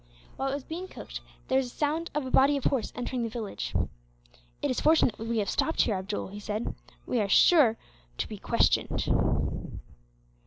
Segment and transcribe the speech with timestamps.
[0.35, 3.21] While it was being cooked, there was a sound of a body of horse entering
[3.21, 3.75] the village.
[4.59, 6.73] "It is unfortunate that we have stopped here, Abdool," he said.
[7.05, 7.77] "We are sure
[8.17, 9.13] to be questioned."